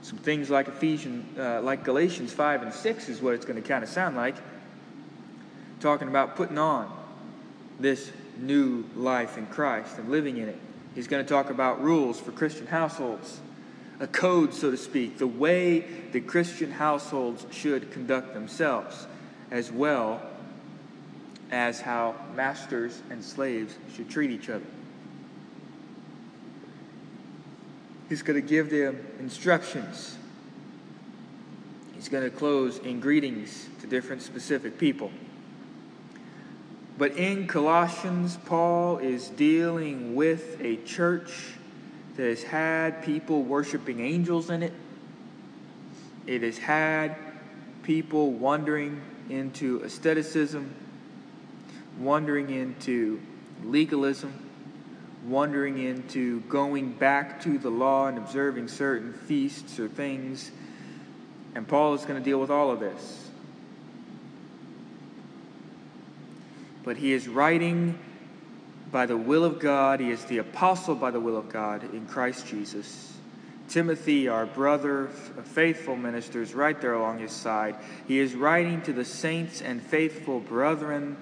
Some 0.00 0.18
things 0.18 0.50
like 0.50 0.66
Ephesians, 0.66 1.38
uh, 1.38 1.60
like 1.62 1.84
Galatians 1.84 2.32
5 2.32 2.62
and 2.62 2.74
6 2.74 3.08
is 3.08 3.22
what 3.22 3.34
it's 3.34 3.44
going 3.44 3.62
to 3.62 3.66
kind 3.66 3.84
of 3.84 3.90
sound 3.90 4.16
like. 4.16 4.34
Talking 5.78 6.08
about 6.08 6.34
putting 6.34 6.58
on 6.58 6.92
this 7.78 8.10
new 8.38 8.84
life 8.96 9.38
in 9.38 9.46
Christ 9.46 9.98
and 9.98 10.10
living 10.10 10.38
in 10.38 10.48
it. 10.48 10.58
He's 10.94 11.06
going 11.06 11.24
to 11.24 11.28
talk 11.28 11.50
about 11.50 11.80
rules 11.80 12.20
for 12.20 12.32
Christian 12.32 12.66
households, 12.66 13.40
a 14.02 14.06
code, 14.08 14.52
so 14.52 14.72
to 14.72 14.76
speak, 14.76 15.18
the 15.18 15.26
way 15.28 15.84
the 16.10 16.20
Christian 16.20 16.72
households 16.72 17.46
should 17.52 17.92
conduct 17.92 18.34
themselves, 18.34 19.06
as 19.52 19.70
well 19.70 20.20
as 21.52 21.80
how 21.80 22.16
masters 22.34 23.00
and 23.10 23.24
slaves 23.24 23.76
should 23.94 24.10
treat 24.10 24.32
each 24.32 24.50
other. 24.50 24.66
He's 28.08 28.22
going 28.22 28.42
to 28.42 28.46
give 28.46 28.70
them 28.70 29.06
instructions. 29.20 30.18
He's 31.94 32.08
going 32.08 32.24
to 32.24 32.36
close 32.36 32.78
in 32.78 32.98
greetings 32.98 33.68
to 33.82 33.86
different 33.86 34.22
specific 34.22 34.78
people. 34.78 35.12
But 36.98 37.16
in 37.16 37.46
Colossians, 37.46 38.36
Paul 38.46 38.98
is 38.98 39.28
dealing 39.28 40.16
with 40.16 40.60
a 40.60 40.76
church 40.78 41.54
that 42.16 42.28
has 42.28 42.42
had 42.42 43.02
people 43.02 43.42
worshiping 43.42 44.00
angels 44.00 44.50
in 44.50 44.62
it. 44.62 44.72
It 46.26 46.42
has 46.42 46.58
had 46.58 47.16
people 47.82 48.32
wandering 48.32 49.00
into 49.28 49.80
asceticism, 49.82 50.74
wandering 51.98 52.50
into 52.50 53.20
legalism, 53.64 54.32
wandering 55.26 55.78
into 55.78 56.40
going 56.42 56.92
back 56.92 57.40
to 57.42 57.58
the 57.58 57.70
law 57.70 58.08
and 58.08 58.18
observing 58.18 58.68
certain 58.68 59.12
feasts 59.12 59.78
or 59.78 59.88
things. 59.88 60.50
And 61.54 61.66
Paul 61.66 61.94
is 61.94 62.04
going 62.04 62.18
to 62.18 62.24
deal 62.24 62.40
with 62.40 62.50
all 62.50 62.70
of 62.70 62.80
this. 62.80 63.30
But 66.84 66.96
he 66.96 67.12
is 67.12 67.28
writing 67.28 67.98
by 68.92 69.06
the 69.06 69.16
will 69.16 69.44
of 69.44 69.58
God. 69.58 69.98
He 69.98 70.10
is 70.10 70.24
the 70.26 70.38
apostle 70.38 70.94
by 70.94 71.10
the 71.10 71.18
will 71.18 71.36
of 71.36 71.48
God 71.48 71.82
in 71.94 72.06
Christ 72.06 72.46
Jesus. 72.46 73.08
Timothy, 73.68 74.28
our 74.28 74.44
brother, 74.44 75.06
faithful 75.06 75.96
minister, 75.96 76.42
is 76.42 76.52
right 76.52 76.78
there 76.78 76.92
along 76.92 77.18
his 77.18 77.32
side. 77.32 77.74
He 78.06 78.18
is 78.18 78.34
writing 78.34 78.82
to 78.82 78.92
the 78.92 79.04
saints 79.04 79.62
and 79.62 79.82
faithful 79.82 80.40
brethren 80.40 81.16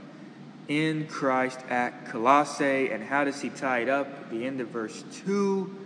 in 0.67 1.07
Christ 1.07 1.61
at 1.69 2.07
Colossae. 2.07 2.91
And 2.91 3.05
how 3.05 3.25
does 3.25 3.41
he 3.41 3.51
tie 3.51 3.81
it 3.81 3.89
up? 3.89 4.09
At 4.09 4.31
the 4.31 4.45
end 4.45 4.61
of 4.61 4.69
verse 4.69 5.05
2. 5.25 5.77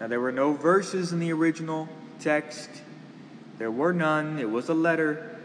Now, 0.00 0.06
there 0.06 0.20
were 0.20 0.32
no 0.32 0.52
verses 0.54 1.12
in 1.12 1.18
the 1.18 1.32
original 1.32 1.88
text, 2.20 2.70
there 3.58 3.70
were 3.70 3.92
none. 3.92 4.38
It 4.38 4.48
was 4.48 4.68
a 4.68 4.74
letter. 4.74 5.37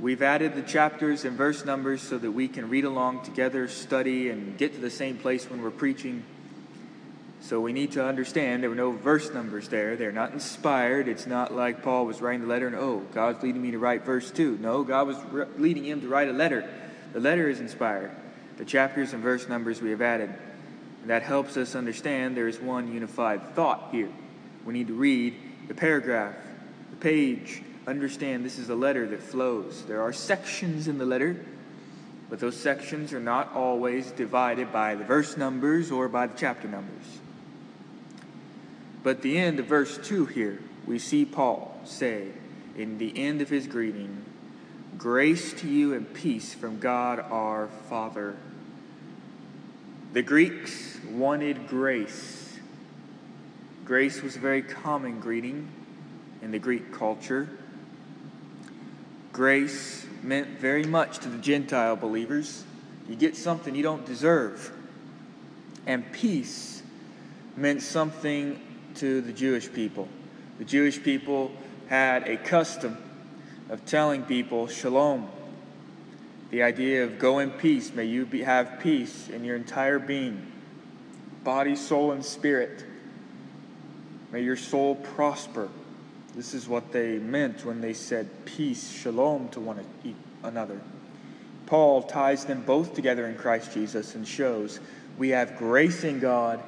We've 0.00 0.20
added 0.20 0.54
the 0.54 0.62
chapters 0.62 1.24
and 1.24 1.38
verse 1.38 1.64
numbers 1.64 2.02
so 2.02 2.18
that 2.18 2.30
we 2.30 2.48
can 2.48 2.68
read 2.68 2.84
along 2.84 3.24
together, 3.24 3.66
study, 3.66 4.28
and 4.28 4.58
get 4.58 4.74
to 4.74 4.80
the 4.80 4.90
same 4.90 5.16
place 5.16 5.48
when 5.48 5.62
we're 5.62 5.70
preaching. 5.70 6.22
So 7.40 7.60
we 7.60 7.72
need 7.72 7.92
to 7.92 8.04
understand 8.04 8.62
there 8.62 8.68
were 8.68 8.76
no 8.76 8.92
verse 8.92 9.32
numbers 9.32 9.68
there. 9.68 9.96
They're 9.96 10.12
not 10.12 10.32
inspired. 10.32 11.08
It's 11.08 11.26
not 11.26 11.54
like 11.54 11.82
Paul 11.82 12.04
was 12.04 12.20
writing 12.20 12.42
the 12.42 12.46
letter 12.46 12.66
and, 12.66 12.76
oh, 12.76 13.04
God's 13.14 13.42
leading 13.42 13.62
me 13.62 13.70
to 13.70 13.78
write 13.78 14.04
verse 14.04 14.30
2. 14.30 14.58
No, 14.60 14.82
God 14.82 15.06
was 15.06 15.16
re- 15.30 15.46
leading 15.56 15.84
him 15.84 16.02
to 16.02 16.08
write 16.08 16.28
a 16.28 16.32
letter. 16.32 16.68
The 17.14 17.20
letter 17.20 17.48
is 17.48 17.60
inspired. 17.60 18.10
The 18.58 18.64
chapters 18.66 19.14
and 19.14 19.22
verse 19.22 19.48
numbers 19.48 19.80
we 19.80 19.90
have 19.90 20.02
added. 20.02 20.30
And 21.00 21.10
that 21.10 21.22
helps 21.22 21.56
us 21.56 21.74
understand 21.74 22.36
there 22.36 22.48
is 22.48 22.58
one 22.58 22.92
unified 22.92 23.54
thought 23.54 23.88
here. 23.92 24.10
We 24.66 24.74
need 24.74 24.88
to 24.88 24.94
read 24.94 25.36
the 25.68 25.74
paragraph, 25.74 26.34
the 26.90 26.96
page, 26.96 27.62
understand 27.86 28.44
this 28.44 28.58
is 28.58 28.68
a 28.68 28.74
letter 28.74 29.06
that 29.06 29.22
flows. 29.22 29.84
There 29.86 30.02
are 30.02 30.12
sections 30.12 30.88
in 30.88 30.98
the 30.98 31.06
letter, 31.06 31.36
but 32.28 32.40
those 32.40 32.56
sections 32.56 33.12
are 33.12 33.20
not 33.20 33.52
always 33.54 34.10
divided 34.10 34.72
by 34.72 34.94
the 34.94 35.04
verse 35.04 35.36
numbers 35.36 35.90
or 35.90 36.08
by 36.08 36.26
the 36.26 36.36
chapter 36.36 36.66
numbers. 36.66 37.18
But 39.02 39.22
the 39.22 39.38
end 39.38 39.60
of 39.60 39.66
verse 39.66 39.98
2 39.98 40.26
here, 40.26 40.58
we 40.84 40.98
see 40.98 41.24
Paul 41.24 41.80
say, 41.84 42.28
in 42.76 42.98
the 42.98 43.16
end 43.16 43.40
of 43.40 43.48
his 43.48 43.66
greeting, 43.66 44.24
Grace 44.98 45.52
to 45.60 45.68
you 45.68 45.94
and 45.94 46.12
peace 46.12 46.54
from 46.54 46.80
God 46.80 47.20
our 47.20 47.68
Father. 47.88 48.34
The 50.12 50.22
Greeks 50.22 50.98
wanted 51.10 51.68
grace. 51.68 52.58
Grace 53.84 54.22
was 54.22 54.36
a 54.36 54.40
very 54.40 54.62
common 54.62 55.20
greeting 55.20 55.68
in 56.42 56.50
the 56.50 56.58
Greek 56.58 56.92
culture. 56.92 57.48
Grace 59.36 60.06
meant 60.22 60.58
very 60.58 60.84
much 60.84 61.18
to 61.18 61.28
the 61.28 61.36
Gentile 61.36 61.94
believers. 61.94 62.64
You 63.06 63.16
get 63.16 63.36
something 63.36 63.74
you 63.74 63.82
don't 63.82 64.06
deserve. 64.06 64.72
And 65.86 66.10
peace 66.10 66.82
meant 67.54 67.82
something 67.82 68.58
to 68.94 69.20
the 69.20 69.34
Jewish 69.34 69.70
people. 69.70 70.08
The 70.56 70.64
Jewish 70.64 71.02
people 71.02 71.52
had 71.88 72.26
a 72.26 72.38
custom 72.38 72.96
of 73.68 73.84
telling 73.84 74.22
people 74.22 74.68
shalom. 74.68 75.28
The 76.48 76.62
idea 76.62 77.04
of 77.04 77.18
go 77.18 77.40
in 77.40 77.50
peace, 77.50 77.92
may 77.92 78.06
you 78.06 78.24
be, 78.24 78.42
have 78.42 78.80
peace 78.80 79.28
in 79.28 79.44
your 79.44 79.56
entire 79.56 79.98
being, 79.98 80.50
body, 81.44 81.76
soul, 81.76 82.12
and 82.12 82.24
spirit. 82.24 82.86
May 84.32 84.44
your 84.44 84.56
soul 84.56 84.94
prosper. 84.94 85.68
This 86.36 86.52
is 86.52 86.68
what 86.68 86.92
they 86.92 87.18
meant 87.18 87.64
when 87.64 87.80
they 87.80 87.94
said 87.94 88.28
peace, 88.44 88.90
shalom 88.90 89.48
to 89.48 89.60
one 89.60 89.82
another. 90.42 90.78
Paul 91.64 92.02
ties 92.02 92.44
them 92.44 92.62
both 92.62 92.94
together 92.94 93.26
in 93.26 93.36
Christ 93.36 93.72
Jesus 93.72 94.14
and 94.14 94.28
shows 94.28 94.78
we 95.16 95.30
have 95.30 95.56
grace 95.56 96.04
in 96.04 96.20
God 96.20 96.62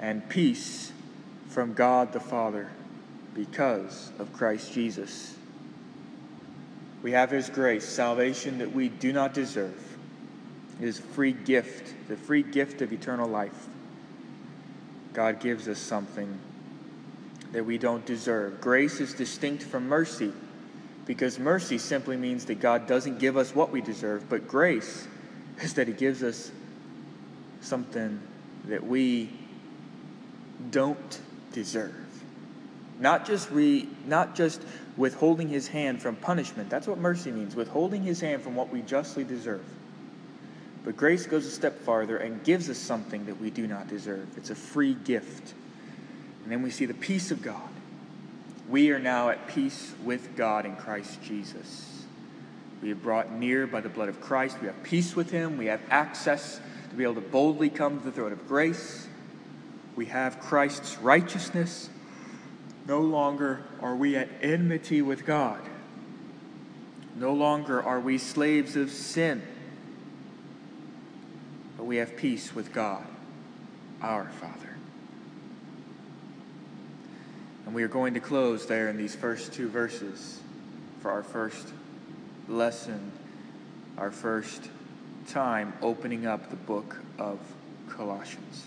and 0.00 0.28
peace 0.28 0.92
from 1.48 1.72
God 1.72 2.12
the 2.12 2.20
Father 2.20 2.68
because 3.32 4.10
of 4.18 4.32
Christ 4.32 4.72
Jesus. 4.72 5.36
We 7.02 7.12
have 7.12 7.30
His 7.30 7.48
grace, 7.48 7.86
salvation 7.86 8.58
that 8.58 8.72
we 8.72 8.88
do 8.88 9.12
not 9.12 9.32
deserve. 9.32 9.80
It 10.80 10.88
is 10.88 10.98
a 10.98 11.02
free 11.02 11.32
gift, 11.32 11.94
the 12.08 12.16
free 12.16 12.42
gift 12.42 12.82
of 12.82 12.92
eternal 12.92 13.28
life. 13.28 13.68
God 15.12 15.38
gives 15.38 15.68
us 15.68 15.78
something 15.78 16.38
that 17.56 17.64
we 17.64 17.78
don't 17.78 18.04
deserve. 18.04 18.60
Grace 18.60 19.00
is 19.00 19.14
distinct 19.14 19.62
from 19.62 19.88
mercy 19.88 20.30
because 21.06 21.38
mercy 21.38 21.78
simply 21.78 22.14
means 22.14 22.44
that 22.44 22.60
God 22.60 22.86
doesn't 22.86 23.18
give 23.18 23.38
us 23.38 23.54
what 23.54 23.70
we 23.70 23.80
deserve, 23.80 24.28
but 24.28 24.46
grace 24.46 25.08
is 25.62 25.72
that 25.72 25.88
He 25.88 25.94
gives 25.94 26.22
us 26.22 26.52
something 27.62 28.20
that 28.66 28.86
we 28.86 29.30
don't 30.70 31.20
deserve. 31.52 31.94
Not 33.00 33.24
just 33.24 33.50
we 33.50 33.88
not 34.06 34.34
just 34.34 34.60
withholding 34.98 35.48
his 35.48 35.66
hand 35.66 36.02
from 36.02 36.16
punishment. 36.16 36.68
That's 36.68 36.86
what 36.86 36.98
mercy 36.98 37.32
means, 37.32 37.56
withholding 37.56 38.02
his 38.02 38.20
hand 38.20 38.42
from 38.42 38.54
what 38.54 38.70
we 38.70 38.82
justly 38.82 39.24
deserve. 39.24 39.64
But 40.84 40.98
grace 40.98 41.24
goes 41.24 41.46
a 41.46 41.50
step 41.50 41.80
farther 41.80 42.18
and 42.18 42.44
gives 42.44 42.68
us 42.68 42.76
something 42.76 43.24
that 43.24 43.40
we 43.40 43.48
do 43.48 43.66
not 43.66 43.88
deserve. 43.88 44.28
It's 44.36 44.50
a 44.50 44.54
free 44.54 44.92
gift. 44.92 45.54
And 46.46 46.52
then 46.52 46.62
we 46.62 46.70
see 46.70 46.86
the 46.86 46.94
peace 46.94 47.32
of 47.32 47.42
God. 47.42 47.68
We 48.68 48.92
are 48.92 49.00
now 49.00 49.30
at 49.30 49.48
peace 49.48 49.92
with 50.04 50.36
God 50.36 50.64
in 50.64 50.76
Christ 50.76 51.20
Jesus. 51.20 52.04
We 52.80 52.92
are 52.92 52.94
brought 52.94 53.32
near 53.32 53.66
by 53.66 53.80
the 53.80 53.88
blood 53.88 54.08
of 54.08 54.20
Christ. 54.20 54.58
We 54.60 54.68
have 54.68 54.80
peace 54.84 55.16
with 55.16 55.32
Him. 55.32 55.58
We 55.58 55.66
have 55.66 55.80
access 55.90 56.60
to 56.90 56.94
be 56.94 57.02
able 57.02 57.16
to 57.16 57.20
boldly 57.20 57.68
come 57.68 57.98
to 57.98 58.04
the 58.04 58.12
throne 58.12 58.30
of 58.30 58.46
grace. 58.46 59.08
We 59.96 60.06
have 60.06 60.38
Christ's 60.38 60.96
righteousness. 60.98 61.90
No 62.86 63.00
longer 63.00 63.64
are 63.80 63.96
we 63.96 64.14
at 64.14 64.28
enmity 64.40 65.02
with 65.02 65.26
God. 65.26 65.60
No 67.16 67.32
longer 67.32 67.82
are 67.82 67.98
we 67.98 68.18
slaves 68.18 68.76
of 68.76 68.92
sin. 68.92 69.42
But 71.76 71.86
we 71.86 71.96
have 71.96 72.16
peace 72.16 72.54
with 72.54 72.72
God, 72.72 73.04
our 74.00 74.26
Father. 74.40 74.65
And 77.66 77.74
we 77.74 77.82
are 77.82 77.88
going 77.88 78.14
to 78.14 78.20
close 78.20 78.66
there 78.66 78.88
in 78.88 78.96
these 78.96 79.14
first 79.14 79.52
two 79.52 79.68
verses 79.68 80.40
for 81.00 81.10
our 81.10 81.22
first 81.22 81.68
lesson, 82.48 83.12
our 83.98 84.10
first 84.10 84.70
time 85.28 85.72
opening 85.82 86.26
up 86.26 86.48
the 86.48 86.56
book 86.56 86.96
of 87.18 87.38
Colossians. 87.88 88.66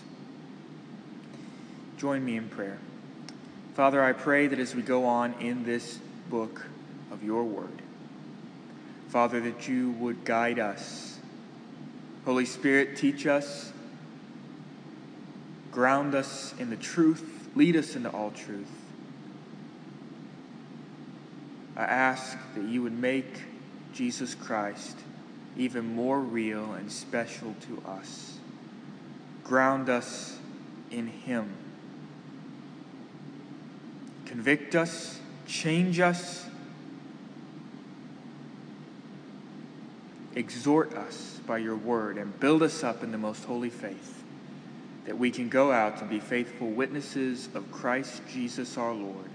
Join 1.96 2.24
me 2.24 2.36
in 2.36 2.48
prayer. 2.48 2.78
Father, 3.74 4.02
I 4.02 4.12
pray 4.12 4.46
that 4.46 4.58
as 4.58 4.74
we 4.74 4.82
go 4.82 5.06
on 5.06 5.34
in 5.40 5.64
this 5.64 5.98
book 6.28 6.66
of 7.10 7.24
your 7.24 7.44
word, 7.44 7.82
Father, 9.08 9.40
that 9.40 9.66
you 9.66 9.90
would 9.92 10.24
guide 10.24 10.58
us 10.58 11.10
Holy 12.24 12.44
Spirit, 12.44 12.96
teach 12.96 13.26
us, 13.26 13.72
ground 15.72 16.14
us 16.14 16.54
in 16.58 16.70
the 16.70 16.76
truth, 16.76 17.48
lead 17.54 17.76
us 17.76 17.96
into 17.96 18.10
all 18.10 18.30
truth. 18.30 18.79
I 21.80 21.84
ask 21.84 22.36
that 22.54 22.64
you 22.64 22.82
would 22.82 22.92
make 22.92 23.40
Jesus 23.94 24.34
Christ 24.34 24.98
even 25.56 25.94
more 25.94 26.20
real 26.20 26.74
and 26.74 26.92
special 26.92 27.54
to 27.68 27.82
us. 27.88 28.36
Ground 29.44 29.88
us 29.88 30.36
in 30.90 31.06
Him. 31.06 31.50
Convict 34.26 34.74
us, 34.74 35.20
change 35.46 36.00
us, 36.00 36.44
exhort 40.34 40.92
us 40.92 41.40
by 41.46 41.56
your 41.56 41.76
word, 41.76 42.18
and 42.18 42.38
build 42.38 42.62
us 42.62 42.84
up 42.84 43.02
in 43.02 43.10
the 43.10 43.16
most 43.16 43.44
holy 43.44 43.70
faith, 43.70 44.22
that 45.06 45.18
we 45.18 45.30
can 45.30 45.48
go 45.48 45.72
out 45.72 46.02
and 46.02 46.10
be 46.10 46.20
faithful 46.20 46.68
witnesses 46.68 47.48
of 47.54 47.72
Christ 47.72 48.20
Jesus 48.30 48.76
our 48.76 48.92
Lord. 48.92 49.30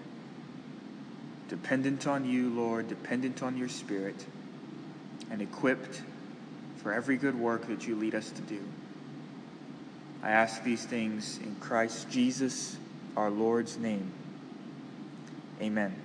Dependent 1.47 2.07
on 2.07 2.25
you, 2.25 2.49
Lord, 2.49 2.87
dependent 2.87 3.43
on 3.43 3.57
your 3.57 3.69
Spirit, 3.69 4.25
and 5.29 5.41
equipped 5.41 6.01
for 6.77 6.93
every 6.93 7.17
good 7.17 7.39
work 7.39 7.67
that 7.67 7.87
you 7.87 7.95
lead 7.95 8.15
us 8.15 8.29
to 8.31 8.41
do. 8.41 8.61
I 10.23 10.31
ask 10.31 10.63
these 10.63 10.85
things 10.85 11.39
in 11.43 11.55
Christ 11.59 12.09
Jesus, 12.09 12.77
our 13.15 13.29
Lord's 13.29 13.77
name. 13.77 14.11
Amen. 15.61 16.04